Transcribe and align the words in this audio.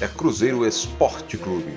é 0.00 0.08
Cruzeiro 0.08 0.66
Esporte 0.66 1.36
Clube 1.36 1.76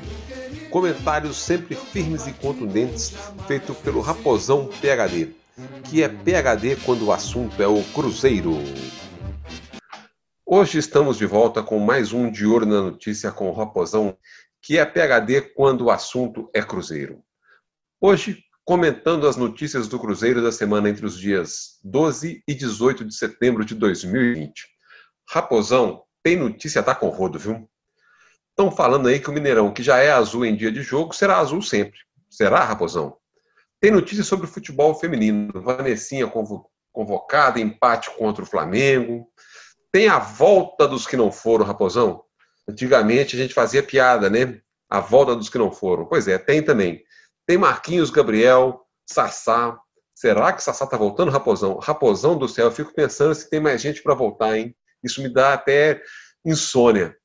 Comentários 0.70 1.38
sempre 1.38 1.76
firmes 1.76 2.26
e 2.26 2.34
contundentes, 2.34 3.14
feito 3.46 3.76
pelo 3.76 4.02
Raposão 4.02 4.68
PHD, 4.68 5.32
que 5.84 6.02
é 6.02 6.10
PHD 6.10 6.78
quando 6.78 7.06
o 7.06 7.12
assunto 7.12 7.62
é 7.62 7.68
o 7.68 7.84
Cruzeiro. 7.94 8.54
Hoje 10.44 10.80
estamos 10.80 11.18
de 11.18 11.28
volta 11.28 11.62
com 11.62 11.78
mais 11.78 12.12
um 12.12 12.32
De 12.32 12.44
Ouro 12.44 12.66
na 12.66 12.82
Notícia 12.82 13.32
com 13.32 13.50
o 13.50 13.54
Raposão, 13.54 14.18
que 14.64 14.80
é 14.80 14.86
PHD 14.86 15.42
quando 15.54 15.82
o 15.82 15.92
assunto 15.92 16.50
é 16.56 16.64
Cruzeiro. 16.64 17.22
Hoje, 18.02 18.44
comentando 18.66 19.28
as 19.28 19.36
notícias 19.36 19.88
do 19.88 20.00
Cruzeiro 20.00 20.42
da 20.42 20.52
semana 20.52 20.90
entre 20.90 21.06
os 21.06 21.20
dias 21.20 21.78
12 21.84 22.42
e 22.48 22.56
18 22.56 23.06
de 23.06 23.14
setembro 23.14 23.64
de 23.64 23.76
2020. 23.76 24.66
Raposão, 25.30 26.02
tem 26.24 26.36
notícia 26.36 26.82
tá 26.82 26.96
com 26.96 27.10
rodo, 27.10 27.38
viu? 27.38 27.70
Estão 28.54 28.70
falando 28.70 29.08
aí 29.08 29.20
que 29.20 29.32
o 29.32 29.34
Mineirão, 29.34 29.74
que 29.74 29.82
já 29.82 29.98
é 29.98 30.12
azul 30.12 30.46
em 30.46 30.56
dia 30.56 30.72
de 30.72 30.84
jogo, 30.84 31.12
será 31.12 31.40
azul 31.40 31.60
sempre. 31.60 32.00
Será, 32.30 32.64
Raposão? 32.64 33.18
Tem 33.82 33.90
notícias 33.90 34.28
sobre 34.28 34.46
o 34.46 34.50
futebol 34.50 34.94
feminino. 34.94 35.52
Vanessinha 35.60 36.32
convocada, 36.92 37.60
empate 37.60 38.12
contra 38.12 38.44
o 38.44 38.48
Flamengo. 38.48 39.28
Tem 39.92 40.08
a 40.08 40.20
volta 40.20 40.88
dos 40.88 41.08
que 41.08 41.18
não 41.18 41.32
foram, 41.32 41.66
Raposão? 41.66 42.24
Antigamente 42.70 43.36
a 43.36 43.40
gente 43.40 43.56
fazia 43.56 43.82
piada, 43.82 44.30
né? 44.30 44.62
A 44.88 45.00
volta 45.00 45.36
dos 45.36 45.50
que 45.50 45.58
não 45.58 45.72
foram. 45.72 46.06
Pois 46.06 46.28
é, 46.28 46.38
tem 46.38 46.62
também. 46.62 47.04
Tem 47.48 47.58
Marquinhos 47.58 48.12
Gabriel, 48.12 48.86
Sassá. 49.10 49.80
Será 50.14 50.54
que 50.54 50.62
Sassá 50.62 50.86
tá 50.86 50.96
voltando, 50.96 51.32
Raposão? 51.32 51.80
Raposão 51.80 52.38
do 52.38 52.48
céu, 52.48 52.66
eu 52.66 52.72
fico 52.72 52.94
pensando 52.94 53.34
se 53.34 53.50
tem 53.50 53.60
mais 53.60 53.82
gente 53.82 54.04
para 54.04 54.14
voltar, 54.14 54.56
hein? 54.56 54.76
Isso 55.04 55.24
me 55.24 55.28
dá 55.28 55.54
até 55.54 56.04
insônia. 56.46 57.18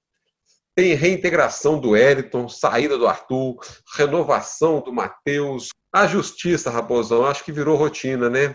Tem 0.79 0.95
reintegração 0.95 1.81
do 1.81 1.91
Wellington, 1.91 2.49
saída 2.49 2.97
do 2.97 3.09
Arthur, 3.09 3.59
renovação 3.97 4.81
do 4.81 4.93
Matheus. 4.93 5.71
A 5.93 6.07
justiça, 6.07 6.71
Raposão, 6.71 7.27
acho 7.27 7.43
que 7.43 7.51
virou 7.51 7.77
rotina, 7.77 8.31
né? 8.31 8.55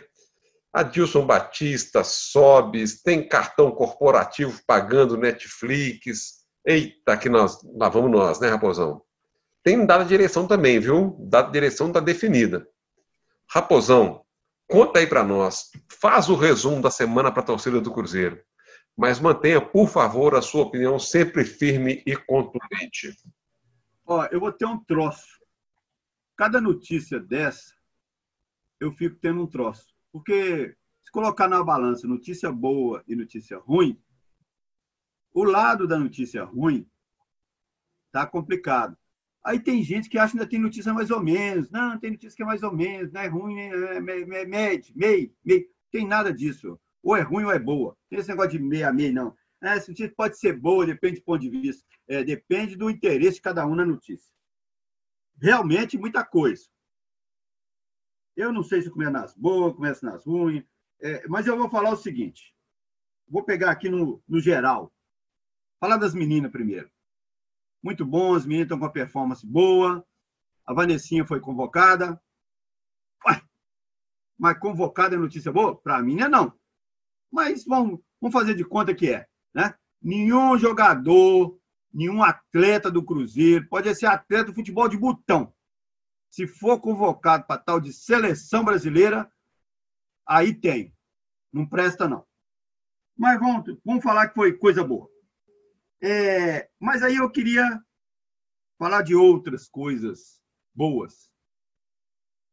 Adilson 0.71 1.25
Batista, 1.25 2.01
Sobes, 2.01 3.01
tem 3.03 3.27
cartão 3.27 3.71
corporativo 3.71 4.57
pagando 4.65 5.17
Netflix. 5.17 6.45
Eita, 6.65 7.17
que 7.17 7.27
nós, 7.27 7.57
lá 7.75 7.89
vamos 7.89 8.09
nós, 8.09 8.39
né, 8.39 8.47
Raposão? 8.47 9.01
Tem 9.61 9.85
data 9.85 10.05
de 10.05 10.09
direção 10.11 10.47
também, 10.47 10.79
viu? 10.79 11.17
Data 11.19 11.47
de 11.47 11.53
direção 11.53 11.87
está 11.87 11.99
definida. 11.99 12.65
Raposão, 13.49 14.21
conta 14.65 14.99
aí 14.99 15.07
para 15.07 15.25
nós. 15.25 15.71
Faz 15.99 16.29
o 16.29 16.37
resumo 16.37 16.81
da 16.81 16.89
semana 16.89 17.33
para 17.33 17.43
a 17.43 17.45
torcida 17.45 17.81
do 17.81 17.91
Cruzeiro 17.91 18.41
mas 18.95 19.19
mantenha, 19.19 19.59
por 19.59 19.89
favor, 19.89 20.35
a 20.35 20.41
sua 20.41 20.63
opinião 20.63 20.99
sempre 20.99 21.43
firme 21.43 22.03
e 22.05 22.15
contundente. 22.15 23.15
Ó, 24.05 24.25
eu 24.25 24.39
vou 24.39 24.51
ter 24.51 24.65
um 24.65 24.77
troço. 24.83 25.39
Cada 26.35 26.61
notícia 26.61 27.19
dessa, 27.19 27.73
eu 28.79 28.91
fico 28.91 29.15
tendo 29.19 29.41
um 29.41 29.47
troço. 29.47 29.87
Porque 30.11 30.75
se 31.01 31.11
colocar 31.11 31.47
na 31.47 31.63
balança 31.63 32.07
notícia 32.07 32.51
boa 32.51 33.03
e 33.07 33.15
notícia 33.15 33.57
ruim, 33.57 33.99
o 35.33 35.43
lado 35.43 35.87
da 35.87 35.97
notícia 35.97 36.43
ruim 36.43 36.87
tá 38.11 38.27
complicado. 38.27 38.95
Aí 39.43 39.59
tem 39.59 39.83
gente 39.83 40.07
que 40.07 40.17
acha 40.17 40.33
que 40.33 40.39
ainda 40.39 40.49
tem 40.49 40.59
notícia 40.59 40.93
mais 40.93 41.09
ou 41.09 41.21
menos. 41.21 41.69
Não, 41.71 41.99
tem 41.99 42.11
notícia 42.11 42.37
que 42.37 42.43
é 42.43 42.45
mais 42.45 42.61
ou 42.61 42.71
menos, 42.71 43.11
não 43.11 43.21
é 43.21 43.27
ruim, 43.27 43.59
é 43.59 44.45
médio, 44.45 44.93
meio, 44.95 45.33
meio. 45.43 45.67
Tem 45.91 46.07
nada 46.07 46.31
disso. 46.31 46.79
Ou 47.03 47.17
é 47.17 47.21
ruim 47.21 47.43
ou 47.43 47.51
é 47.51 47.59
boa. 47.59 47.97
Tem 48.09 48.17
esse 48.17 48.29
negócio 48.29 48.51
de 48.51 48.59
meia 48.59 48.89
a 48.89 48.93
meia, 48.93 49.11
não. 49.11 49.35
É, 49.61 49.75
essa 49.75 49.91
notícia 49.91 50.13
pode 50.15 50.39
ser 50.39 50.57
boa, 50.57 50.85
depende 50.85 51.19
do 51.19 51.25
ponto 51.25 51.41
de 51.41 51.49
vista. 51.49 51.83
É, 52.07 52.23
depende 52.23 52.77
do 52.77 52.89
interesse 52.89 53.35
de 53.35 53.41
cada 53.41 53.67
um 53.67 53.75
na 53.75 53.85
notícia. 53.85 54.33
Realmente, 55.41 55.97
muita 55.97 56.23
coisa. 56.23 56.65
Eu 58.35 58.53
não 58.53 58.63
sei 58.63 58.81
se 58.81 58.89
começa 58.89 59.11
nas 59.11 59.35
boas, 59.35 59.75
começa 59.75 60.05
nas 60.05 60.25
ruins, 60.25 60.63
é, 61.01 61.27
mas 61.27 61.45
eu 61.45 61.57
vou 61.57 61.69
falar 61.69 61.91
o 61.91 61.97
seguinte. 61.97 62.55
Vou 63.27 63.43
pegar 63.43 63.71
aqui 63.71 63.89
no, 63.89 64.23
no 64.27 64.39
geral. 64.39 64.91
Falar 65.79 65.97
das 65.97 66.13
meninas 66.13 66.51
primeiro. 66.51 66.89
Muito 67.81 68.05
bom, 68.05 68.33
as 68.33 68.45
meninas 68.45 68.65
estão 68.65 68.79
com 68.79 68.85
uma 68.85 68.91
performance 68.91 69.45
boa. 69.45 70.05
A 70.65 70.73
Vanessinha 70.73 71.25
foi 71.25 71.41
convocada. 71.41 72.19
Ué, 73.27 73.41
mas 74.37 74.57
convocada 74.57 75.15
é 75.15 75.17
notícia 75.17 75.51
boa? 75.51 75.75
Para 75.75 76.01
mim, 76.01 76.15
não 76.15 76.57
mas 77.33 77.65
vamos, 77.65 77.99
vamos 78.21 78.31
fazer 78.31 78.53
de 78.53 78.63
conta 78.63 78.93
que 78.93 79.09
é. 79.09 79.27
Né? 79.55 79.73
Nenhum 79.99 80.55
jogador, 80.55 81.59
nenhum 81.91 82.21
atleta 82.21 82.91
do 82.91 83.03
Cruzeiro, 83.03 83.67
pode 83.67 83.93
ser 83.95 84.05
atleta 84.05 84.45
do 84.45 84.53
futebol 84.53 84.87
de 84.87 84.97
botão, 84.97 85.51
se 86.29 86.45
for 86.47 86.79
convocado 86.79 87.45
para 87.47 87.59
tal 87.59 87.81
de 87.81 87.91
seleção 87.91 88.63
brasileira, 88.63 89.31
aí 90.27 90.53
tem. 90.53 90.95
Não 91.51 91.67
presta, 91.67 92.07
não. 92.07 92.25
Mas 93.17 93.39
vamos, 93.39 93.79
vamos 93.83 94.03
falar 94.03 94.27
que 94.27 94.35
foi 94.35 94.57
coisa 94.57 94.83
boa. 94.83 95.09
É, 96.01 96.69
mas 96.79 97.01
aí 97.01 97.15
eu 97.15 97.29
queria 97.31 97.83
falar 98.77 99.01
de 99.01 99.15
outras 99.15 99.67
coisas 99.67 100.41
boas 100.73 101.31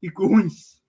e 0.03 0.09
ruins. 0.09 0.83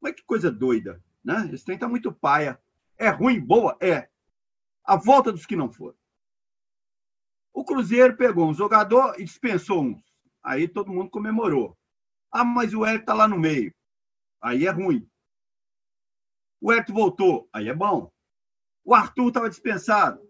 Mas 0.00 0.14
que 0.14 0.22
coisa 0.24 0.50
doida, 0.50 1.02
né? 1.24 1.50
Esse 1.52 1.64
trem 1.64 1.76
está 1.76 1.88
muito 1.88 2.12
paia. 2.12 2.60
É 2.98 3.08
ruim, 3.08 3.40
boa? 3.40 3.78
É. 3.80 4.08
A 4.84 4.96
volta 4.96 5.30
dos 5.30 5.46
que 5.46 5.54
não 5.54 5.70
foram. 5.70 5.96
O 7.52 7.64
Cruzeiro 7.64 8.16
pegou 8.16 8.48
um 8.48 8.54
jogador 8.54 9.18
e 9.20 9.24
dispensou 9.24 9.82
uns. 9.82 10.02
Aí 10.42 10.68
todo 10.68 10.92
mundo 10.92 11.10
comemorou. 11.10 11.76
Ah, 12.30 12.44
mas 12.44 12.74
o 12.74 12.84
Hélio 12.84 13.00
está 13.00 13.14
lá 13.14 13.28
no 13.28 13.38
meio. 13.38 13.74
Aí 14.40 14.66
é 14.66 14.70
ruim. 14.70 15.08
O 16.60 16.72
Hélio 16.72 16.94
voltou. 16.94 17.48
Aí 17.52 17.68
é 17.68 17.74
bom. 17.74 18.12
O 18.84 18.94
Arthur 18.94 19.28
estava 19.28 19.50
dispensado. 19.50 20.20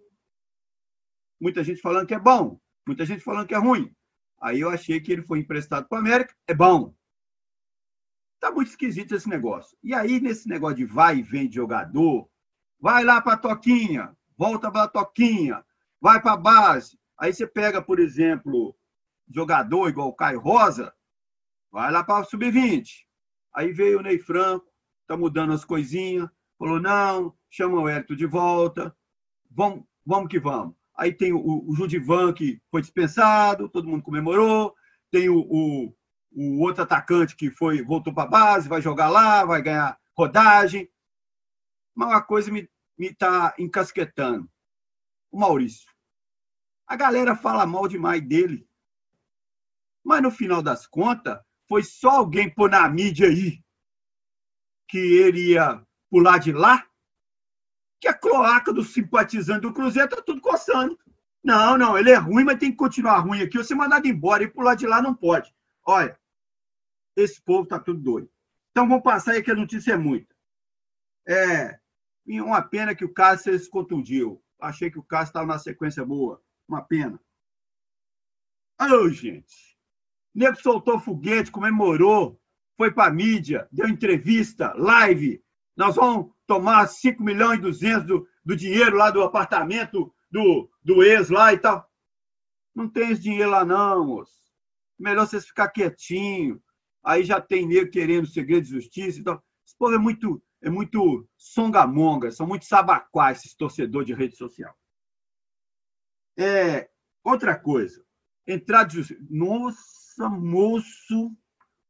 Muita 1.41 1.63
gente 1.63 1.81
falando 1.81 2.07
que 2.07 2.15
é 2.15 2.19
bom. 2.19 2.61
Muita 2.87 3.05
gente 3.05 3.23
falando 3.23 3.47
que 3.47 3.55
é 3.55 3.59
ruim. 3.59 3.95
Aí 4.41 4.61
eu 4.61 4.71
achei 4.71 5.01
que 5.01 5.13
ele 5.13 5.23
foi 5.23 5.41
emprestado 5.41 5.89
para 5.89 5.97
o 5.97 5.99
América. 6.01 6.35
É 6.47 6.55
bom. 6.55 6.95
Tá 8.41 8.51
muito 8.51 8.69
esquisito 8.69 9.15
esse 9.15 9.29
negócio. 9.29 9.77
E 9.83 9.93
aí, 9.93 10.21
nesse 10.21 10.49
negócio 10.49 10.77
de 10.77 10.85
vai 10.85 11.19
e 11.19 11.23
vem 11.23 11.49
de 11.49 11.57
jogador, 11.57 12.29
Vai 12.81 13.05
lá 13.05 13.21
para 13.21 13.35
a 13.35 13.39
toquinha, 13.39 14.17
volta 14.37 14.71
para 14.71 14.85
a 14.85 14.89
toquinha, 14.89 15.65
vai 16.01 16.21
para 16.21 16.33
a 16.33 16.37
base. 16.37 16.99
Aí 17.19 17.33
você 17.33 17.47
pega, 17.47 17.83
por 17.83 17.99
exemplo, 17.99 18.75
jogador 19.29 19.89
igual 19.89 20.09
o 20.09 20.15
Caio 20.15 20.41
Rosa, 20.41 20.93
vai 21.71 21.91
lá 21.91 22.05
para 22.05 22.21
o 22.21 22.25
sub-20. 22.25 22.87
Aí 23.55 23.73
veio 23.73 23.99
o 23.99 24.03
Ney 24.03 24.19
Franco, 24.19 24.67
tá 25.07 25.17
mudando 25.17 25.53
as 25.53 25.65
coisinhas, 25.65 26.29
falou: 26.59 26.81
não, 26.81 27.35
chama 27.51 27.81
o 27.81 27.89
Hélito 27.89 28.15
de 28.15 28.27
volta, 28.27 28.95
vamos, 29.51 29.85
vamos 30.07 30.29
que 30.29 30.39
vamos. 30.39 30.75
Aí 30.97 31.13
tem 31.13 31.33
o, 31.33 31.41
o 31.41 31.75
Judivan, 31.77 32.33
que 32.33 32.61
foi 32.71 32.81
dispensado, 32.81 33.69
todo 33.69 33.89
mundo 33.89 34.03
comemorou. 34.03 34.75
Tem 35.11 35.29
o, 35.29 35.39
o, 35.39 35.95
o 36.33 36.61
outro 36.61 36.83
atacante 36.83 37.37
que 37.37 37.51
foi 37.51 37.83
voltou 37.83 38.13
para 38.13 38.25
a 38.25 38.27
base, 38.27 38.69
vai 38.69 38.83
jogar 38.83 39.09
lá, 39.09 39.45
vai 39.45 39.63
ganhar 39.63 39.97
rodagem. 40.17 40.89
Mas 41.99 42.11
uma 42.11 42.23
coisa 42.23 42.49
me 42.53 42.71
está 42.97 43.53
encasquetando. 43.59 44.49
O 45.33 45.41
Maurício. 45.41 45.91
A 46.87 46.95
galera 46.95 47.35
fala 47.35 47.67
mal 47.67 47.89
demais 47.89 48.23
dele. 48.25 48.69
Mas 50.05 50.23
no 50.23 50.31
final 50.31 50.63
das 50.63 50.87
contas, 50.87 51.43
foi 51.69 51.83
só 51.83 52.11
alguém 52.11 52.49
pôr 52.55 52.71
na 52.71 52.89
mídia 52.89 53.27
aí 53.27 53.61
que 54.87 54.97
ele 54.97 55.55
ia 55.55 55.85
pular 56.09 56.39
de 56.39 56.53
lá, 56.53 56.89
que 58.01 58.07
a 58.07 58.15
cloaca 58.15 58.73
do 58.73 58.85
simpatizante 58.85 59.63
do 59.63 59.75
Cruzeiro 59.75 60.09
está 60.09 60.23
tudo 60.23 60.41
coçando. 60.41 60.97
Não, 61.43 61.77
não, 61.77 61.99
ele 61.99 62.13
é 62.13 62.17
ruim, 62.17 62.45
mas 62.45 62.61
tem 62.61 62.71
que 62.71 62.77
continuar 62.77 63.19
ruim 63.19 63.43
aqui. 63.43 63.59
Você 63.59 63.75
mandado 63.75 64.07
embora 64.07 64.45
e 64.45 64.49
pular 64.49 64.77
de 64.77 64.87
lá 64.87 65.03
não 65.03 65.17
pode. 65.17 65.53
Olha, 65.85 66.17
esse 67.17 67.43
povo 67.43 67.65
está 67.65 67.81
tudo 67.81 68.01
doido. 68.01 68.31
Então 68.71 68.89
vamos 68.89 69.03
passar 69.03 69.33
aí 69.33 69.43
que 69.43 69.51
a 69.51 69.57
notícia 69.57 69.95
é 69.95 69.97
muita. 69.97 70.33
É, 71.27 71.79
e 72.29 72.41
uma 72.43 72.61
pena 72.61 72.95
que 72.95 73.05
o 73.05 73.13
Cássio 73.13 73.59
se 73.59 73.71
contundiu. 73.71 74.41
Achei 74.61 74.91
que 74.91 74.99
o 74.99 75.03
Cássio 75.03 75.31
estava 75.31 75.47
na 75.47 75.59
sequência 75.59 76.05
boa. 76.05 76.43
Uma 76.69 76.83
pena. 76.83 77.19
Ô, 78.79 79.09
gente. 79.09 79.77
Nego 80.35 80.61
soltou 80.61 81.01
foguete, 81.01 81.51
comemorou. 81.51 82.39
foi 82.77 82.93
para 82.93 83.13
mídia, 83.13 83.67
deu 83.73 83.89
entrevista, 83.89 84.73
live. 84.77 85.43
Nós 85.75 85.97
vamos 85.97 86.33
tomar 86.47 86.87
5 86.87 87.23
milhões 87.23 87.59
e 87.59 87.63
200 87.63 88.07
do, 88.07 88.29
do 88.45 88.55
dinheiro 88.55 88.97
lá 88.97 89.11
do 89.11 89.23
apartamento 89.23 90.15
do, 90.31 90.71
do 90.85 91.03
ex 91.03 91.31
lá 91.31 91.53
e 91.53 91.59
tal. 91.59 91.89
Não 92.75 92.89
tem 92.89 93.11
esse 93.11 93.23
dinheiro 93.23 93.51
lá, 93.51 93.65
não, 93.65 94.07
moço. 94.07 94.39
Melhor 94.99 95.27
vocês 95.27 95.47
ficar 95.47 95.69
quietinho. 95.69 96.63
Aí 97.03 97.25
já 97.25 97.41
tem 97.41 97.67
nego 97.67 97.91
querendo 97.91 98.27
segredo 98.27 98.65
de 98.65 98.71
justiça 98.71 99.19
e 99.19 99.23
tal. 99.25 99.43
Esse 99.67 99.77
povo 99.77 99.95
é 99.95 99.99
muito, 99.99 100.43
é 100.63 100.71
muito 100.71 101.29
songamonga, 101.37 102.31
são 102.31 102.47
muito 102.47 102.65
sabaquá, 102.65 103.33
esses 103.33 103.55
torcedores 103.55 104.07
de 104.07 104.15
rede 104.15 104.37
social. 104.37 104.75
É, 106.39 106.89
outra 107.23 107.59
coisa, 107.59 108.05
entrar 108.47 108.85
de. 108.85 109.17
Nossa, 109.29 110.29
moço, 110.29 111.37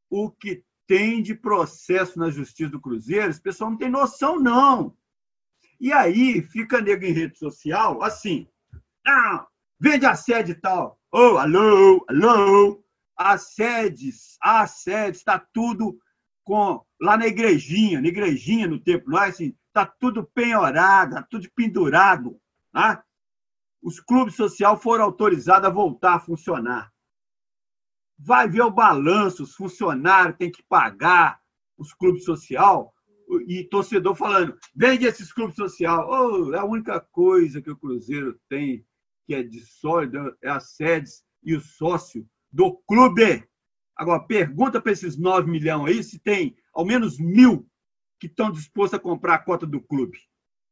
o 0.09 0.31
que 0.31 0.63
tem 0.87 1.21
de 1.21 1.35
processo 1.35 2.17
na 2.17 2.29
justiça 2.29 2.71
do 2.71 2.81
Cruzeiro, 2.81 3.29
esse 3.29 3.41
pessoal 3.41 3.69
não 3.69 3.77
tem 3.77 3.89
noção, 3.89 4.39
não. 4.39 4.97
E 5.79 5.93
aí 5.93 6.41
fica 6.41 6.81
nego 6.81 7.05
em 7.05 7.13
rede 7.13 7.37
social 7.37 8.03
assim, 8.03 8.47
ah, 9.05 9.47
vende 9.79 10.05
a 10.05 10.15
sede 10.15 10.55
tal. 10.55 10.99
Oh, 11.11 11.37
alô, 11.37 12.03
alô. 12.09 12.83
As 13.15 13.53
sedes, 13.53 14.37
as 14.41 14.81
sedes, 14.81 15.19
está 15.19 15.39
tudo 15.39 15.99
com 16.49 16.83
lá 16.99 17.15
na 17.15 17.27
igrejinha, 17.27 18.01
na 18.01 18.07
igrejinha 18.07 18.65
no 18.65 18.79
templo, 18.79 19.13
lá 19.13 19.27
assim, 19.27 19.55
está 19.67 19.85
tudo 19.85 20.25
penhorado, 20.33 21.11
está 21.11 21.27
tudo 21.29 21.47
pendurado. 21.55 22.41
Tá? 22.71 23.03
Os 23.83 23.99
clubes 23.99 24.33
sociais 24.33 24.81
foram 24.81 25.03
autorizados 25.03 25.69
a 25.69 25.71
voltar 25.71 26.15
a 26.15 26.19
funcionar. 26.19 26.91
Vai 28.17 28.49
ver 28.49 28.63
o 28.63 28.71
balanço, 28.71 29.43
os 29.43 29.53
funcionários 29.53 30.37
têm 30.37 30.51
que 30.51 30.63
pagar 30.63 31.39
os 31.77 31.93
clubes 31.93 32.23
social 32.23 32.91
e 33.47 33.63
torcedor 33.65 34.15
falando, 34.15 34.57
vende 34.75 35.05
esses 35.05 35.31
clubes 35.31 35.55
social. 35.55 36.09
Oh, 36.09 36.51
é 36.55 36.57
a 36.57 36.65
única 36.65 36.99
coisa 36.99 37.61
que 37.61 37.69
o 37.69 37.77
Cruzeiro 37.77 38.39
tem 38.49 38.83
que 39.27 39.35
é 39.35 39.43
de 39.43 39.63
sólido 39.63 40.35
é 40.41 40.49
as 40.49 40.71
sedes 40.71 41.23
e 41.43 41.55
o 41.55 41.61
sócio 41.61 42.27
do 42.51 42.75
clube. 42.87 43.47
Agora, 43.99 44.23
pergunta 44.23 44.81
para 44.81 44.93
esses 44.93 45.17
9 45.17 45.51
milhões 45.51 45.97
aí 45.97 46.01
se 46.01 46.19
tem 46.19 46.55
ao 46.73 46.85
menos 46.85 47.19
mil 47.19 47.69
que 48.17 48.27
estão 48.27 48.49
dispostos 48.49 48.97
a 48.97 49.01
comprar 49.01 49.33
a 49.33 49.39
cota 49.39 49.67
do 49.67 49.81
clube. 49.81 50.17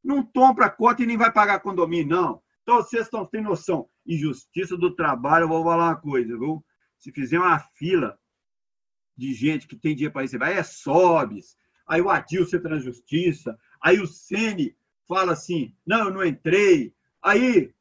Não 0.02 0.26
compra 0.26 0.68
a 0.68 0.70
cota 0.70 1.04
e 1.04 1.06
nem 1.06 1.18
vai 1.18 1.30
pagar 1.30 1.60
condomínio, 1.60 2.08
não. 2.08 2.42
Então, 2.64 2.78
vocês 2.78 3.04
estão 3.04 3.26
têm 3.26 3.42
noção. 3.42 3.90
Injustiça 4.06 4.78
do 4.78 4.96
trabalho, 4.96 5.44
eu 5.44 5.50
vou 5.50 5.62
falar 5.62 5.90
uma 5.90 5.98
coisa, 5.98 6.38
viu? 6.38 6.64
Se 6.98 7.12
fizer 7.12 7.38
uma 7.38 7.60
fila 7.60 8.18
de 9.18 9.34
gente 9.34 9.68
que 9.68 9.76
tem 9.76 9.94
dinheiro 9.94 10.14
para 10.14 10.22
receber, 10.22 10.46
aí 10.46 10.54
é 10.54 10.64
Sobes, 10.64 11.58
aí 11.86 12.00
o 12.00 12.10
Adilson 12.10 12.56
entra 12.56 12.76
na 12.76 12.80
justiça, 12.80 13.60
aí 13.82 14.00
o 14.00 14.08
Sene 14.08 14.74
fala 15.06 15.34
assim, 15.34 15.76
não, 15.86 16.06
eu 16.06 16.14
não 16.14 16.26
entrei, 16.26 16.94
aí 17.22 17.74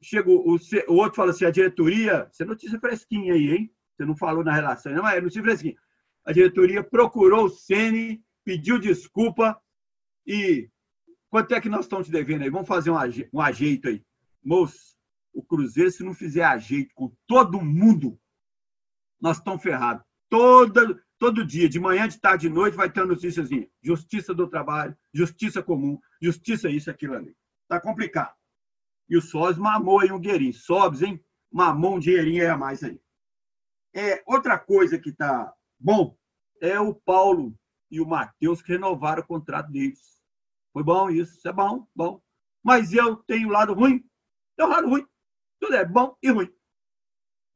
chega 0.00 0.30
o, 0.30 0.56
o, 0.56 0.94
outro 0.94 1.16
fala 1.16 1.30
assim, 1.30 1.44
a 1.44 1.50
diretoria, 1.50 2.26
você 2.32 2.42
é 2.42 2.46
notícia 2.46 2.80
fresquinha 2.80 3.34
aí, 3.34 3.50
hein? 3.50 3.74
Você 3.94 4.04
não 4.04 4.16
falou 4.16 4.42
na 4.42 4.54
relação, 4.54 4.92
não, 4.92 5.06
é 5.06 5.20
notícia 5.20 5.42
fresquinha. 5.42 5.76
A 6.24 6.32
diretoria 6.32 6.82
procurou 6.82 7.46
o 7.46 7.50
Sene, 7.50 8.22
pediu 8.44 8.78
desculpa 8.78 9.60
e 10.26 10.70
quanto 11.28 11.54
é 11.54 11.60
que 11.60 11.68
nós 11.68 11.84
estamos 11.84 12.06
te 12.06 12.12
devendo 12.12 12.42
aí? 12.42 12.50
Vamos 12.50 12.68
fazer 12.68 12.90
um, 12.90 12.96
um 13.32 13.40
ajeito 13.40 13.88
aí. 13.88 14.04
Moço, 14.42 14.96
o 15.32 15.42
Cruzeiro, 15.42 15.90
se 15.90 16.04
não 16.04 16.14
fizer 16.14 16.44
ajeito 16.44 16.94
com 16.94 17.12
todo 17.26 17.60
mundo, 17.60 18.18
nós 19.20 19.38
estamos 19.38 19.62
ferrados. 19.62 20.04
Todo, 20.28 21.00
todo 21.18 21.46
dia, 21.46 21.68
de 21.68 21.78
manhã, 21.78 22.08
de 22.08 22.20
tarde, 22.20 22.48
de 22.48 22.54
noite, 22.54 22.76
vai 22.76 22.90
ter 22.90 23.04
noticiazinha. 23.06 23.68
Justiça 23.82 24.34
do 24.34 24.48
trabalho, 24.48 24.96
justiça 25.12 25.62
comum, 25.62 25.98
justiça 26.20 26.68
isso, 26.68 26.90
aquilo 26.90 27.14
ali. 27.14 27.36
Tá 27.68 27.80
complicado. 27.80 28.34
E 29.08 29.16
o 29.16 29.22
Sós 29.22 29.56
mamou 29.58 30.00
aí 30.00 30.10
um 30.10 30.20
dinheirinho. 30.20 30.52
Sobes, 30.52 31.02
hein? 31.02 31.22
Mamou 31.50 31.96
um 31.96 31.98
dinheirinho 31.98 32.42
aí 32.42 32.48
a 32.48 32.56
mais 32.56 32.82
aí. 32.82 32.98
É, 33.94 34.22
outra 34.26 34.58
coisa 34.58 34.98
que 34.98 35.12
tá 35.12 35.52
bom 35.78 36.16
é 36.60 36.80
o 36.80 36.94
Paulo 36.94 37.54
e 37.90 38.00
o 38.00 38.06
Matheus 38.06 38.62
que 38.62 38.72
renovaram 38.72 39.22
o 39.22 39.26
contrato 39.26 39.70
deles. 39.70 40.22
Foi 40.72 40.82
bom 40.82 41.10
isso, 41.10 41.36
isso 41.36 41.48
é 41.48 41.52
bom, 41.52 41.86
bom. 41.94 42.22
Mas 42.62 42.92
eu 42.92 43.16
tenho 43.16 43.50
lado 43.50 43.74
ruim, 43.74 44.02
tem 44.56 44.66
um 44.66 44.70
lado 44.70 44.88
ruim. 44.88 45.06
Tudo 45.60 45.74
é 45.74 45.84
bom 45.84 46.16
e 46.22 46.30
ruim. 46.30 46.50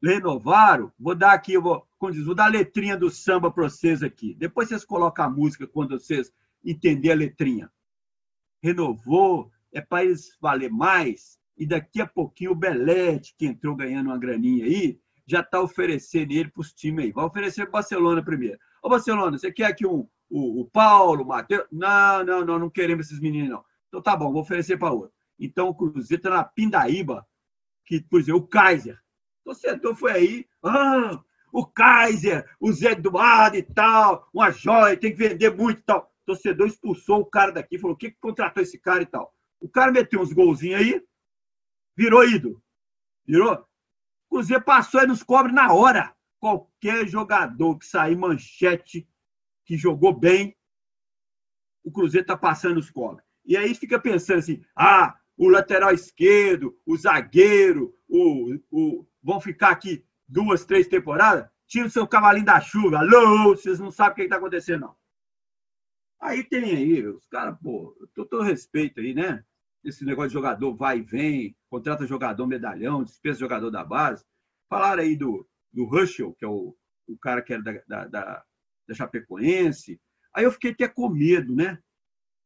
Renovaram, 0.03 0.93
vou 0.99 1.15
dar 1.15 1.33
aqui, 1.33 1.55
eu 1.55 1.63
vou, 1.63 1.89
como 1.99 2.13
diz, 2.13 2.25
vou 2.25 2.35
dar 2.35 2.45
a 2.45 2.51
letrinha 2.51 2.97
do 2.97 3.11
samba 3.11 3.51
para 3.51 3.65
vocês 3.65 4.03
aqui. 4.03 4.35
Depois 4.35 4.69
vocês 4.69 4.85
colocam 4.85 5.25
a 5.25 5.31
música 5.31 5.67
quando 5.67 5.99
vocês 5.99 6.31
entenderem 6.63 7.13
a 7.13 7.27
letrinha. 7.27 7.73
Renovou, 8.63 9.51
é 9.73 9.81
para 9.81 10.05
eles 10.05 10.37
valer 10.41 10.71
mais, 10.71 11.39
e 11.57 11.67
daqui 11.67 12.01
a 12.01 12.07
pouquinho 12.07 12.53
o 12.53 12.57
Belete, 12.57 13.35
que 13.37 13.47
entrou 13.47 13.75
ganhando 13.75 14.09
uma 14.09 14.19
graninha 14.19 14.67
aí, 14.67 15.01
já 15.27 15.41
está 15.41 15.61
oferecendo 15.61 16.33
ele 16.33 16.51
para 16.51 16.61
os 16.61 16.73
times 16.73 17.07
aí. 17.07 17.13
Vai 17.13 17.25
oferecer 17.25 17.63
para 17.63 17.69
o 17.69 17.73
Barcelona 17.73 18.25
primeiro. 18.25 18.59
Ô, 18.83 18.89
Barcelona, 18.89 19.37
você 19.37 19.53
quer 19.53 19.67
aqui 19.67 19.87
um, 19.87 20.09
o, 20.31 20.61
o 20.61 20.71
Paulo, 20.71 21.25
o 21.25 21.27
Matheus? 21.27 21.67
Não, 21.71 22.25
não, 22.25 22.45
não, 22.45 22.59
não 22.59 22.71
queremos 22.71 23.07
esses 23.07 23.21
meninos, 23.21 23.51
não. 23.51 23.65
Então 23.89 24.01
tá 24.01 24.17
bom, 24.17 24.33
vou 24.33 24.43
oferecer 24.43 24.79
para 24.79 24.93
outro. 24.93 25.13
Então 25.39 25.69
o 25.69 25.75
Cruzeiro 25.75 26.21
está 26.21 26.31
na 26.31 26.45
Pindaíba, 26.45 27.27
que, 27.85 28.01
por 28.01 28.21
exemplo, 28.21 28.41
o 28.41 28.47
Kaiser. 28.47 28.99
O 29.45 29.51
torcedor 29.51 29.95
foi 29.95 30.13
aí, 30.13 30.47
ah, 30.63 31.21
o 31.53 31.65
Kaiser, 31.67 32.49
o 32.61 32.73
Zé 32.73 32.93
Eduardo 32.93 33.57
e 33.57 33.63
tal, 33.63 34.29
uma 34.33 34.51
joia, 34.51 34.97
tem 34.97 35.13
que 35.13 35.19
vender 35.19 35.55
muito 35.55 35.81
e 35.81 35.83
tal. 35.83 36.13
O 36.23 36.27
torcedor 36.27 36.67
expulsou 36.67 37.21
o 37.21 37.27
cara 37.27 37.53
daqui, 37.53 37.79
falou: 37.79 37.95
o 37.95 37.99
que, 37.99 38.11
que 38.11 38.19
contratou 38.21 38.63
esse 38.63 38.79
cara 38.79 39.03
e 39.03 39.07
tal? 39.07 39.33
O 39.61 39.69
cara 39.69 39.93
meteu 39.93 40.21
uns 40.21 40.33
golzinhos 40.33 40.81
aí, 40.81 41.03
virou 41.97 42.29
ídolo. 42.29 42.63
Virou? 43.27 43.65
Cruzeiro 44.37 44.63
passou 44.63 45.03
e 45.03 45.07
nos 45.07 45.23
cobre 45.23 45.51
na 45.51 45.73
hora. 45.73 46.15
Qualquer 46.39 47.09
jogador 47.09 47.79
que 47.79 47.87
sair 47.87 48.15
manchete, 48.15 49.09
que 49.65 49.79
jogou 49.79 50.13
bem, 50.13 50.55
o 51.83 51.91
Cruzeiro 51.91 52.25
está 52.25 52.37
passando 52.37 52.79
os 52.79 52.91
cobre. 52.91 53.25
E 53.47 53.57
aí 53.57 53.75
fica 53.75 53.99
pensando 53.99 54.41
assim: 54.41 54.63
ah, 54.77 55.19
o 55.39 55.49
lateral 55.49 55.95
esquerdo, 55.95 56.79
o 56.85 56.95
zagueiro, 56.99 57.97
o, 58.07 58.59
o, 58.71 59.07
vão 59.23 59.41
ficar 59.41 59.71
aqui 59.71 60.05
duas, 60.29 60.67
três 60.67 60.87
temporadas? 60.87 61.49
Tira 61.67 61.87
o 61.87 61.91
seu 61.91 62.07
cavalinho 62.07 62.45
da 62.45 62.61
chuva. 62.61 62.99
Alô, 62.99 63.57
vocês 63.57 63.81
não 63.81 63.91
sabem 63.91 64.13
o 64.13 64.15
que 64.17 64.23
está 64.25 64.37
acontecendo, 64.37 64.81
não. 64.81 64.97
Aí 66.21 66.45
tem 66.45 66.77
aí, 66.77 67.07
os 67.07 67.27
caras, 67.27 67.57
pô, 67.63 67.97
todo 68.15 68.43
respeito 68.43 69.01
aí, 69.01 69.15
né? 69.15 69.43
Esse 69.87 70.05
negócio 70.05 70.31
de 70.31 70.35
jogador 70.35 70.75
vai 70.75 70.99
e 70.99 71.03
vem, 71.03 71.57
contrata 71.71 72.07
jogador 72.07 72.47
medalhão, 72.47 73.05
dispensa 73.05 73.39
jogador 73.39 73.71
da 73.71 73.85
base. 73.85 74.25
Falaram 74.69 75.03
aí 75.03 75.17
do, 75.17 75.49
do 75.73 75.85
Russell, 75.85 76.35
que 76.35 76.45
é 76.45 76.49
o, 76.49 76.77
o 77.07 77.17
cara 77.19 77.41
que 77.41 77.53
era 77.53 77.63
da, 77.63 77.73
da, 77.87 78.05
da, 78.07 78.45
da 78.89 78.95
Chapecoense. 78.95 80.01
Aí 80.35 80.45
eu 80.45 80.51
fiquei 80.51 80.73
até 80.73 80.89
com 80.89 81.09
medo, 81.09 81.55
né? 81.55 81.79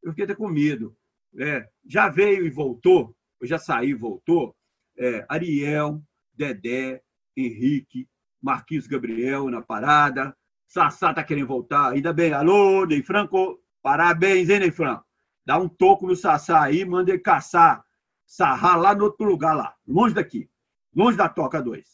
Eu 0.03 0.11
fiquei 0.11 0.25
até 0.25 0.35
com 0.35 0.47
medo. 0.47 0.95
É, 1.39 1.67
já 1.85 2.09
veio 2.09 2.45
e 2.45 2.49
voltou, 2.49 3.15
já 3.41 3.57
saiu 3.57 3.89
e 3.89 3.99
voltou. 3.99 4.55
É, 4.97 5.25
Ariel, 5.27 6.01
Dedé, 6.33 7.01
Henrique, 7.35 8.07
Marquinhos 8.41 8.85
Gabriel 8.85 9.49
na 9.49 9.61
parada. 9.61 10.35
Sassá 10.67 11.13
tá 11.13 11.23
querendo 11.23 11.47
voltar. 11.47 11.91
Ainda 11.91 12.13
bem. 12.13 12.33
Alô, 12.33 12.85
Ney 12.85 13.01
Franco. 13.01 13.59
Parabéns, 13.81 14.49
hein, 14.49 14.59
Ney 14.59 14.71
Franco? 14.71 15.05
Dá 15.51 15.57
um 15.57 15.67
toco 15.67 16.07
no 16.07 16.15
Sassá 16.15 16.63
aí, 16.63 16.85
manda 16.85 17.11
ele 17.11 17.19
caçar 17.19 17.85
sarrar 18.25 18.79
lá 18.79 18.95
no 18.95 19.03
outro 19.03 19.25
lugar 19.25 19.53
lá, 19.53 19.75
longe 19.85 20.15
daqui, 20.15 20.49
longe 20.95 21.17
da 21.17 21.27
Toca 21.27 21.61
2. 21.61 21.85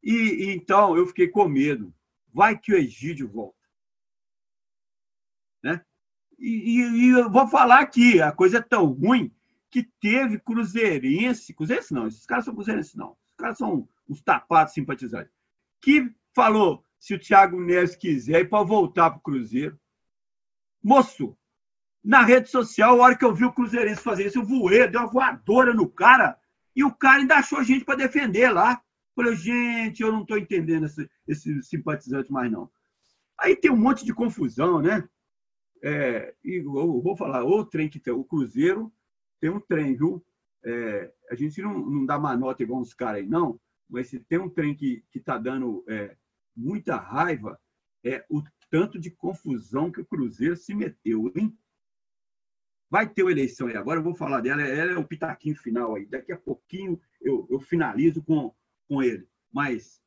E, 0.00 0.12
e, 0.12 0.54
então 0.54 0.96
eu 0.96 1.04
fiquei 1.04 1.26
com 1.26 1.48
medo. 1.48 1.92
Vai 2.32 2.56
que 2.56 2.72
o 2.72 2.76
Egídio 2.76 3.28
volta. 3.28 3.58
Né? 5.60 5.84
E, 6.38 6.46
e, 6.46 6.80
e, 6.80 7.08
eu 7.08 7.28
vou 7.28 7.48
falar 7.48 7.80
aqui, 7.80 8.22
a 8.22 8.30
coisa 8.30 8.58
é 8.58 8.62
tão 8.62 8.86
ruim 8.86 9.34
que 9.68 9.82
teve 10.00 10.38
cruzeirense, 10.38 11.52
cruzeirense 11.52 11.92
não, 11.92 12.06
esses 12.06 12.24
caras 12.24 12.44
são 12.44 12.54
cruzeirenses 12.54 12.94
não, 12.94 13.16
esses 13.24 13.34
caras 13.36 13.58
são 13.58 13.88
uns 14.08 14.22
tapados 14.22 14.72
simpatizantes, 14.72 15.34
que 15.82 16.14
falou, 16.32 16.84
se 17.00 17.14
o 17.14 17.18
Thiago 17.18 17.60
Neves 17.60 17.96
quiser 17.96 18.42
ir 18.42 18.48
para 18.48 18.62
voltar 18.62 19.10
para 19.10 19.18
o 19.18 19.22
Cruzeiro, 19.22 19.78
moço, 20.80 21.36
na 22.02 22.22
rede 22.22 22.48
social, 22.48 23.00
a 23.00 23.04
hora 23.04 23.16
que 23.16 23.24
eu 23.24 23.34
vi 23.34 23.44
o 23.44 23.52
Cruzeirense 23.52 24.00
fazer 24.00 24.26
isso, 24.26 24.38
eu 24.38 24.44
voei, 24.44 24.86
deu 24.88 25.00
uma 25.00 25.10
voadora 25.10 25.74
no 25.74 25.88
cara, 25.88 26.38
e 26.74 26.84
o 26.84 26.94
cara 26.94 27.20
ainda 27.20 27.36
achou 27.36 27.62
gente 27.62 27.84
para 27.84 27.96
defender 27.96 28.50
lá. 28.50 28.80
Falei, 29.14 29.34
gente, 29.34 30.00
eu 30.00 30.12
não 30.12 30.22
estou 30.22 30.38
entendendo 30.38 30.86
esse, 30.86 31.10
esse 31.26 31.62
simpatizante 31.62 32.30
mais, 32.30 32.50
não. 32.50 32.70
Aí 33.36 33.56
tem 33.56 33.70
um 33.70 33.76
monte 33.76 34.04
de 34.04 34.14
confusão, 34.14 34.80
né? 34.80 35.08
É, 35.82 36.34
e 36.44 36.60
vou 36.60 37.16
falar, 37.16 37.44
o 37.44 37.64
trem 37.64 37.88
que 37.88 37.98
tem, 37.98 38.12
o 38.12 38.24
Cruzeiro 38.24 38.92
tem 39.40 39.50
um 39.50 39.60
trem, 39.60 39.96
viu? 39.96 40.24
É, 40.64 41.12
a 41.30 41.34
gente 41.34 41.60
não, 41.62 41.78
não 41.78 42.06
dá 42.06 42.18
uma 42.18 42.36
nota 42.36 42.62
igual 42.62 42.80
uns 42.80 42.94
caras 42.94 43.22
aí, 43.22 43.26
não, 43.26 43.60
mas 43.88 44.08
se 44.08 44.18
tem 44.18 44.38
um 44.38 44.48
trem 44.50 44.74
que 44.74 45.04
está 45.14 45.38
dando 45.38 45.84
é, 45.88 46.16
muita 46.56 46.96
raiva, 46.96 47.58
é 48.04 48.24
o 48.28 48.42
tanto 48.70 48.98
de 48.98 49.10
confusão 49.10 49.90
que 49.90 50.00
o 50.00 50.06
Cruzeiro 50.06 50.56
se 50.56 50.74
meteu, 50.74 51.32
hein? 51.34 51.56
Vai 52.90 53.08
ter 53.08 53.22
uma 53.22 53.32
eleição 53.32 53.66
aí 53.66 53.76
agora, 53.76 54.00
eu 54.00 54.04
vou 54.04 54.14
falar 54.14 54.40
dela, 54.40 54.62
ela 54.62 54.92
é 54.92 54.96
o 54.96 55.06
pitaquinho 55.06 55.56
final 55.56 55.94
aí. 55.94 56.06
Daqui 56.06 56.32
a 56.32 56.38
pouquinho 56.38 57.00
eu, 57.20 57.46
eu 57.50 57.60
finalizo 57.60 58.22
com, 58.22 58.54
com 58.88 59.02
ele. 59.02 59.28
Mas 59.52 60.02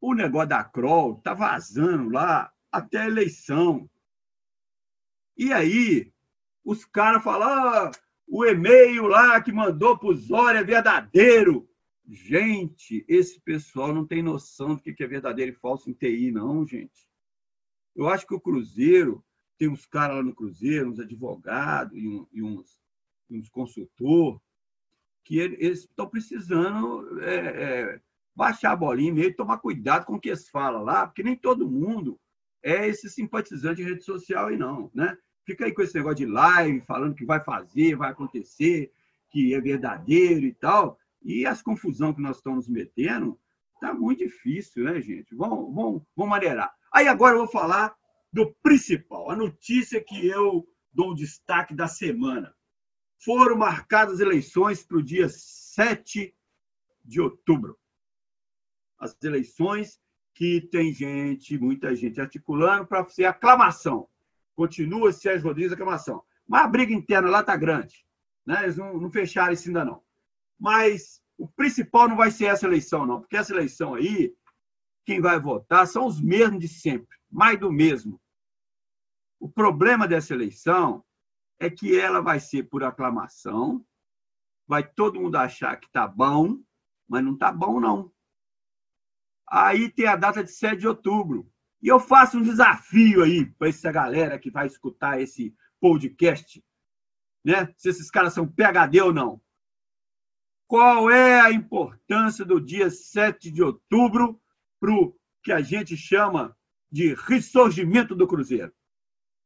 o 0.00 0.14
negócio 0.14 0.48
da 0.48 0.62
Kroll 0.62 1.20
tá 1.20 1.34
vazando 1.34 2.10
lá 2.10 2.52
até 2.70 2.98
a 2.98 3.06
eleição. 3.06 3.88
E 5.36 5.52
aí, 5.52 6.12
os 6.64 6.84
caras 6.84 7.22
falam, 7.22 7.48
ah, 7.48 7.90
o 8.26 8.44
e-mail 8.44 9.06
lá 9.06 9.40
que 9.40 9.52
mandou 9.52 9.98
para 9.98 10.08
o 10.08 10.14
Zória 10.14 10.58
é 10.58 10.64
verdadeiro. 10.64 11.68
Gente, 12.06 13.04
esse 13.08 13.40
pessoal 13.40 13.92
não 13.94 14.06
tem 14.06 14.22
noção 14.22 14.74
do 14.74 14.82
que 14.82 15.02
é 15.02 15.06
verdadeiro 15.06 15.52
e 15.52 15.54
falso 15.54 15.90
em 15.90 15.94
TI, 15.94 16.30
não, 16.30 16.66
gente. 16.66 17.08
Eu 17.94 18.08
acho 18.08 18.26
que 18.26 18.34
o 18.34 18.40
Cruzeiro, 18.40 19.24
tem 19.58 19.68
uns 19.68 19.84
caras 19.84 20.16
lá 20.16 20.22
no 20.22 20.34
Cruzeiro, 20.34 20.90
uns 20.90 21.00
advogados 21.00 21.96
e, 21.96 22.06
um, 22.06 22.26
e 22.32 22.42
uns, 22.42 22.80
uns 23.28 23.48
consultores, 23.48 24.40
que 25.24 25.38
eles 25.38 25.80
estão 25.80 26.08
precisando 26.08 27.20
é, 27.20 27.34
é, 27.34 28.00
baixar 28.34 28.72
a 28.72 28.76
bolinha 28.76 29.12
meio 29.12 29.34
tomar 29.34 29.58
cuidado 29.58 30.06
com 30.06 30.14
o 30.14 30.20
que 30.20 30.28
eles 30.28 30.48
falam 30.48 30.84
lá, 30.84 31.06
porque 31.06 31.22
nem 31.22 31.36
todo 31.36 31.68
mundo 31.68 32.18
é 32.62 32.86
esse 32.86 33.10
simpatizante 33.10 33.82
de 33.82 33.88
rede 33.88 34.02
social 34.02 34.46
aí, 34.46 34.56
não. 34.56 34.90
Né? 34.94 35.16
Fica 35.44 35.64
aí 35.64 35.72
com 35.72 35.82
esse 35.82 35.94
negócio 35.94 36.18
de 36.18 36.26
live, 36.26 36.80
falando 36.80 37.14
que 37.14 37.26
vai 37.26 37.42
fazer, 37.42 37.96
vai 37.96 38.10
acontecer, 38.10 38.92
que 39.30 39.54
é 39.54 39.60
verdadeiro 39.60 40.46
e 40.46 40.54
tal. 40.54 40.98
E 41.22 41.44
as 41.44 41.60
confusão 41.60 42.14
que 42.14 42.22
nós 42.22 42.36
estamos 42.36 42.68
metendo, 42.68 43.38
tá 43.80 43.92
muito 43.92 44.20
difícil, 44.20 44.84
né, 44.84 45.00
gente? 45.00 45.34
Vamos, 45.34 45.74
vamos, 45.74 46.02
vamos 46.16 46.30
maneirar. 46.30 46.72
Aí 46.92 47.06
agora 47.06 47.34
eu 47.34 47.40
vou 47.40 47.48
falar 47.48 47.94
do 48.32 48.54
principal, 48.62 49.30
a 49.30 49.36
notícia 49.36 50.02
que 50.02 50.26
eu 50.26 50.66
dou 50.92 51.14
destaque 51.14 51.74
da 51.74 51.88
semana. 51.88 52.54
Foram 53.24 53.56
marcadas 53.56 54.20
eleições 54.20 54.82
para 54.84 54.98
o 54.98 55.02
dia 55.02 55.28
7 55.28 56.34
de 57.04 57.20
outubro. 57.20 57.76
As 58.98 59.16
eleições 59.22 60.00
que 60.34 60.60
tem 60.60 60.92
gente, 60.92 61.58
muita 61.58 61.96
gente 61.96 62.20
articulando 62.20 62.86
para 62.86 63.08
ser 63.08 63.24
aclamação. 63.24 64.08
Continua 64.54 65.12
Sérgio 65.12 65.48
Rodrigues 65.48 65.72
aclamação. 65.72 66.22
Mas 66.46 66.64
a 66.64 66.68
briga 66.68 66.92
interna 66.92 67.28
lá 67.28 67.40
está 67.40 67.56
grande. 67.56 68.06
Né? 68.46 68.62
Eles 68.62 68.76
não, 68.76 68.98
não 69.00 69.10
fecharam 69.10 69.52
isso 69.52 69.68
ainda 69.68 69.84
não. 69.84 70.02
Mas 70.58 71.20
o 71.36 71.46
principal 71.48 72.08
não 72.08 72.16
vai 72.16 72.30
ser 72.30 72.46
essa 72.46 72.66
eleição, 72.66 73.04
não, 73.04 73.20
porque 73.20 73.36
essa 73.36 73.52
eleição 73.52 73.94
aí, 73.94 74.34
quem 75.04 75.20
vai 75.20 75.40
votar 75.40 75.86
são 75.86 76.06
os 76.06 76.20
mesmos 76.20 76.60
de 76.60 76.68
sempre, 76.68 77.17
mais 77.30 77.58
do 77.58 77.70
mesmo. 77.70 78.20
O 79.40 79.48
problema 79.48 80.08
dessa 80.08 80.34
eleição 80.34 81.04
é 81.60 81.70
que 81.70 81.98
ela 81.98 82.20
vai 82.20 82.40
ser 82.40 82.64
por 82.64 82.82
aclamação, 82.82 83.84
vai 84.66 84.86
todo 84.86 85.20
mundo 85.20 85.36
achar 85.36 85.76
que 85.76 85.86
está 85.86 86.06
bom, 86.06 86.60
mas 87.08 87.24
não 87.24 87.34
está 87.34 87.52
bom, 87.52 87.80
não. 87.80 88.12
Aí 89.48 89.90
tem 89.90 90.06
a 90.06 90.16
data 90.16 90.44
de 90.44 90.50
7 90.50 90.80
de 90.80 90.88
outubro. 90.88 91.50
E 91.80 91.88
eu 91.88 91.98
faço 91.98 92.38
um 92.38 92.42
desafio 92.42 93.22
aí 93.22 93.46
para 93.46 93.68
essa 93.68 93.90
galera 93.90 94.38
que 94.38 94.50
vai 94.50 94.66
escutar 94.66 95.20
esse 95.20 95.54
podcast, 95.80 96.62
né? 97.44 97.72
Se 97.76 97.88
esses 97.88 98.10
caras 98.10 98.34
são 98.34 98.46
PHD 98.46 99.00
ou 99.00 99.12
não. 99.12 99.40
Qual 100.66 101.08
é 101.10 101.40
a 101.40 101.52
importância 101.52 102.44
do 102.44 102.60
dia 102.60 102.90
7 102.90 103.50
de 103.50 103.62
outubro 103.62 104.40
para 104.78 104.92
o 104.92 105.16
que 105.42 105.52
a 105.52 105.62
gente 105.62 105.96
chama 105.96 106.57
de 106.90 107.14
ressurgimento 107.14 108.14
do 108.14 108.26
Cruzeiro? 108.26 108.72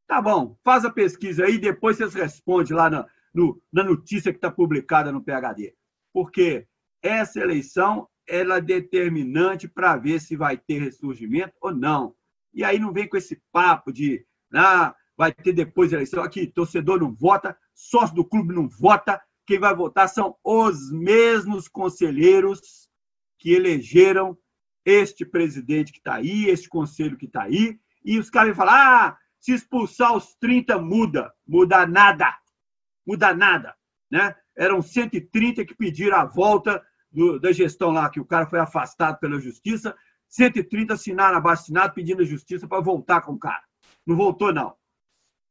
Tá 0.07 0.21
bom, 0.21 0.57
faz 0.63 0.85
a 0.85 0.91
pesquisa 0.91 1.45
aí, 1.45 1.59
depois 1.59 1.97
vocês 1.97 2.15
respondem 2.15 2.77
lá 2.77 2.91
na, 2.91 3.07
no, 3.35 3.61
na 3.73 3.83
notícia 3.85 4.33
que 4.33 4.39
está 4.39 4.51
publicada 4.51 5.11
no 5.11 5.23
PHD. 5.23 5.75
Porque 6.13 6.67
essa 7.03 7.41
eleição 7.41 8.09
ela 8.27 8.59
é 8.59 8.61
determinante 8.61 9.69
para 9.69 9.97
ver 9.97 10.21
se 10.21 10.37
vai 10.37 10.57
ter 10.57 10.79
ressurgimento 10.81 11.55
ou 11.61 11.75
não. 11.75 12.15
E 12.53 12.63
aí 12.63 12.79
não 12.79 12.93
vem 12.93 13.09
com 13.09 13.17
esse 13.17 13.43
papo 13.51 13.93
de 13.93 14.25
ah, 14.55 14.95
vai 15.17 15.33
ter 15.33 15.53
depois 15.53 15.93
eleição. 15.93 16.23
Aqui, 16.23 16.47
torcedor 16.47 17.01
não 17.01 17.13
vota, 17.13 17.57
sócio 17.75 18.15
do 18.15 18.25
clube 18.25 18.55
não 18.55 18.69
vota, 18.69 19.21
quem 19.47 19.59
vai 19.59 19.75
votar 19.75 20.09
são 20.09 20.37
os 20.45 20.91
mesmos 20.93 21.69
conselheiros 21.69 22.89
que 23.39 23.53
elegeram 23.53 24.39
este 24.85 25.25
presidente 25.25 25.93
que 25.93 25.99
está 25.99 26.15
aí, 26.15 26.47
este 26.47 26.69
conselho 26.69 27.17
que 27.17 27.27
está 27.27 27.43
aí, 27.43 27.79
e 28.05 28.19
os 28.19 28.31
caras 28.31 28.57
falar: 28.57 29.07
ah, 29.07 29.19
se 29.39 29.53
expulsar 29.53 30.17
os 30.17 30.35
30 30.37 30.79
muda, 30.79 31.33
muda 31.47 31.87
nada, 31.87 32.37
muda 33.07 33.35
nada. 33.35 33.75
Né? 34.11 34.35
Eram 34.57 34.83
130 34.83 35.65
que 35.65 35.75
pediram 35.75 36.17
a 36.17 36.25
volta 36.25 36.85
do, 37.11 37.39
da 37.39 37.53
gestão 37.53 37.91
lá, 37.91 38.09
que 38.09 38.21
o 38.21 38.25
cara 38.25 38.47
foi 38.47 38.59
afastado 38.59 39.19
pela 39.19 39.41
justiça, 39.41 39.97
130 40.29 40.95
assinaram 40.95 41.37
abaixo 41.37 41.63
assinado 41.63 41.95
pedindo 41.95 42.23
a 42.23 42.27
justiça 42.27 42.67
para 42.67 42.81
voltar 42.81 43.21
com 43.21 43.33
o 43.33 43.39
cara. 43.39 43.63
Não 44.07 44.17
voltou, 44.17 44.53
não. 44.53 44.75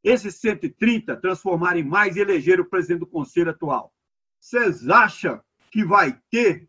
Esses 0.04 0.36
130 0.36 1.16
transformaram 1.18 1.80
em 1.80 1.84
mais 1.84 2.16
e 2.16 2.22
elegeram 2.22 2.64
o 2.64 2.70
presidente 2.70 3.02
do 3.02 3.08
conselho 3.08 3.52
atual. 3.52 3.94
Vocês 4.40 4.90
acham 4.90 5.40
que 5.70 5.86
vai 5.86 6.20
ter 6.32 6.68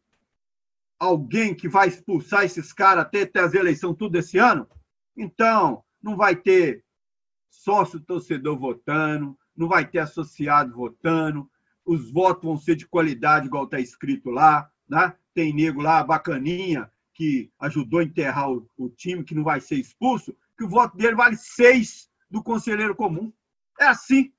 alguém 1.02 1.52
que 1.52 1.68
vai 1.68 1.88
expulsar 1.88 2.44
esses 2.44 2.72
caras 2.72 3.02
até 3.04 3.26
ter 3.26 3.40
as 3.40 3.54
eleições 3.54 3.96
tudo 3.96 4.16
esse 4.16 4.38
ano? 4.38 4.68
Então, 5.16 5.82
não 6.00 6.16
vai 6.16 6.36
ter 6.36 6.84
sócio 7.50 7.98
torcedor 7.98 8.56
votando, 8.56 9.36
não 9.56 9.66
vai 9.66 9.84
ter 9.84 9.98
associado 9.98 10.72
votando, 10.72 11.50
os 11.84 12.08
votos 12.12 12.44
vão 12.44 12.56
ser 12.56 12.76
de 12.76 12.86
qualidade, 12.86 13.46
igual 13.46 13.64
está 13.64 13.80
escrito 13.80 14.30
lá. 14.30 14.70
Né? 14.88 15.12
Tem 15.34 15.52
nego 15.52 15.82
lá, 15.82 16.04
bacaninha, 16.04 16.88
que 17.12 17.50
ajudou 17.58 17.98
a 17.98 18.04
enterrar 18.04 18.52
o, 18.52 18.70
o 18.76 18.88
time, 18.88 19.24
que 19.24 19.34
não 19.34 19.42
vai 19.42 19.60
ser 19.60 19.74
expulso, 19.74 20.36
que 20.56 20.62
o 20.62 20.68
voto 20.68 20.96
dele 20.96 21.16
vale 21.16 21.36
seis 21.36 22.08
do 22.30 22.40
conselheiro 22.44 22.94
comum. 22.94 23.32
É 23.80 23.86
assim. 23.86 24.32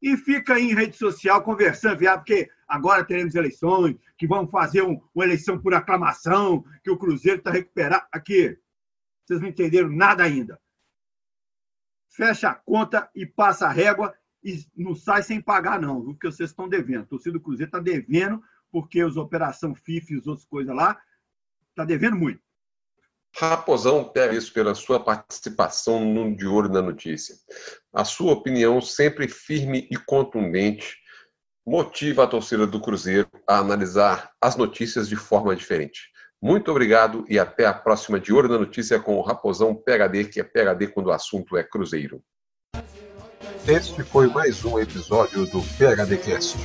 E 0.00 0.16
fica 0.16 0.54
aí 0.54 0.70
em 0.70 0.74
rede 0.74 0.96
social 0.96 1.42
conversando, 1.42 1.98
viado, 1.98 2.20
porque 2.20 2.48
agora 2.68 3.04
teremos 3.04 3.34
eleições, 3.34 3.96
que 4.16 4.26
vamos 4.26 4.50
fazer 4.50 4.82
um, 4.82 5.00
uma 5.14 5.24
eleição 5.24 5.58
por 5.60 5.74
aclamação, 5.74 6.62
que 6.84 6.90
o 6.90 6.98
Cruzeiro 6.98 7.38
está 7.38 7.50
recuperado. 7.50 8.06
Aqui, 8.12 8.58
vocês 9.24 9.40
não 9.40 9.48
entenderam 9.48 9.88
nada 9.88 10.22
ainda. 10.22 10.60
Fecha 12.10 12.50
a 12.50 12.54
conta 12.54 13.10
e 13.14 13.24
passa 13.24 13.66
a 13.66 13.72
régua 13.72 14.14
e 14.44 14.64
não 14.76 14.94
sai 14.94 15.22
sem 15.22 15.40
pagar, 15.40 15.80
não, 15.80 16.04
porque 16.04 16.26
vocês 16.26 16.50
estão 16.50 16.68
devendo. 16.68 17.02
O 17.02 17.06
torcida 17.06 17.32
do 17.32 17.40
Cruzeiro 17.40 17.68
está 17.68 17.80
devendo, 17.80 18.42
porque 18.70 19.02
os 19.02 19.16
Operação 19.16 19.74
FIFA 19.74 20.12
e 20.12 20.16
as 20.18 20.26
outras 20.26 20.46
coisas 20.46 20.74
lá, 20.74 21.00
está 21.70 21.84
devendo 21.84 22.16
muito. 22.16 22.40
Raposão 23.36 24.10
isso 24.32 24.52
pela 24.52 24.74
sua 24.74 24.98
participação 24.98 26.04
no 26.04 26.34
De 26.34 26.46
Ouro 26.46 26.68
na 26.68 26.82
Notícia. 26.82 27.36
A 27.92 28.04
sua 28.04 28.32
opinião, 28.32 28.80
sempre 28.80 29.28
firme 29.28 29.86
e 29.90 29.96
contundente, 29.96 30.96
motiva 31.68 32.24
a 32.24 32.26
torcida 32.26 32.66
do 32.66 32.80
Cruzeiro 32.80 33.28
a 33.46 33.58
analisar 33.58 34.30
as 34.40 34.56
notícias 34.56 35.06
de 35.06 35.16
forma 35.16 35.54
diferente. 35.54 36.08
Muito 36.40 36.70
obrigado 36.70 37.26
e 37.28 37.38
até 37.38 37.66
a 37.66 37.74
próxima 37.74 38.18
De 38.18 38.32
Ouro 38.32 38.48
na 38.48 38.56
Notícia 38.56 38.98
com 38.98 39.18
o 39.18 39.20
Raposão 39.20 39.74
PHD, 39.74 40.24
que 40.24 40.40
é 40.40 40.44
PHD 40.44 40.86
quando 40.86 41.08
o 41.08 41.12
assunto 41.12 41.58
é 41.58 41.62
Cruzeiro. 41.62 42.22
Este 43.66 44.02
foi 44.02 44.28
mais 44.28 44.64
um 44.64 44.78
episódio 44.78 45.44
do 45.44 45.60
PHDcast, 45.60 46.56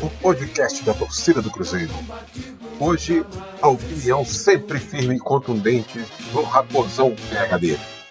o 0.00 0.08
podcast 0.22 0.84
da 0.84 0.94
torcida 0.94 1.42
do 1.42 1.50
Cruzeiro. 1.50 1.92
Hoje, 2.78 3.26
a 3.60 3.66
opinião 3.66 4.24
sempre 4.24 4.78
firme 4.78 5.16
e 5.16 5.18
contundente 5.18 5.98
do 6.32 6.42
Raposão 6.42 7.16
PHD. 7.16 8.03